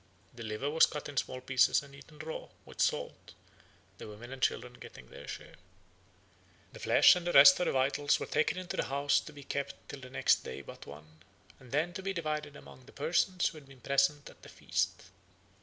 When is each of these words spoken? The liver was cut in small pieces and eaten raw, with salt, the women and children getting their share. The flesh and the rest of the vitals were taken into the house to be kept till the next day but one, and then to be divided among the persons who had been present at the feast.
The 0.33 0.41
liver 0.41 0.71
was 0.71 0.87
cut 0.87 1.07
in 1.09 1.17
small 1.17 1.41
pieces 1.41 1.83
and 1.83 1.93
eaten 1.93 2.17
raw, 2.17 2.47
with 2.65 2.81
salt, 2.81 3.35
the 3.99 4.07
women 4.07 4.31
and 4.33 4.41
children 4.41 4.73
getting 4.73 5.05
their 5.11 5.27
share. 5.27 5.53
The 6.73 6.79
flesh 6.79 7.15
and 7.15 7.27
the 7.27 7.31
rest 7.33 7.59
of 7.59 7.67
the 7.67 7.71
vitals 7.71 8.19
were 8.19 8.25
taken 8.25 8.57
into 8.57 8.75
the 8.77 8.85
house 8.85 9.19
to 9.19 9.31
be 9.31 9.43
kept 9.43 9.75
till 9.87 9.99
the 10.01 10.09
next 10.09 10.37
day 10.43 10.63
but 10.63 10.87
one, 10.87 11.21
and 11.59 11.71
then 11.71 11.93
to 11.93 12.01
be 12.01 12.13
divided 12.13 12.55
among 12.55 12.87
the 12.87 12.91
persons 12.91 13.49
who 13.49 13.59
had 13.59 13.67
been 13.67 13.81
present 13.81 14.27
at 14.27 14.41
the 14.41 14.49
feast. 14.49 15.03